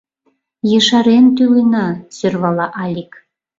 [0.77, 3.11] —Ешарен тӱлена...— сӧрвала Алик.